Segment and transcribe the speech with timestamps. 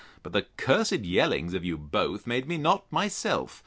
[0.23, 3.59] But the cursed yellings of you both made me not myself.